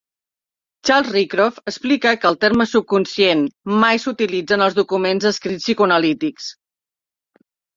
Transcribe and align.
Charles 0.89 1.11
Rycroft 1.15 1.59
explica 1.71 2.13
que 2.23 2.27
el 2.31 2.39
terme 2.47 2.67
subconscient 2.71 3.45
"mai 3.83 4.01
s'utilitza 4.07 4.57
en 4.59 4.65
els 4.69 4.79
documents 4.81 5.31
escrits 5.35 5.67
psicoanalítics". 5.71 6.53